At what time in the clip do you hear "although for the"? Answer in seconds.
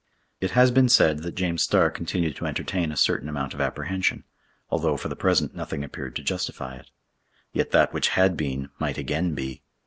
4.71-5.15